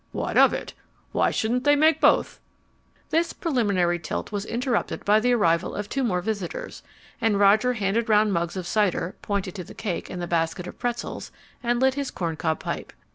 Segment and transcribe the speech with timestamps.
[0.13, 0.73] "What of it?
[1.11, 2.39] Why shouldn't they make both?"
[3.11, 6.81] This preliminary tilt was interrupted by the arrival of two more visitors,
[7.21, 10.79] and Roger handed round mugs of cider, pointed to the cake and the basket of
[10.79, 12.93] pretzels, and lit his corn cob pipe.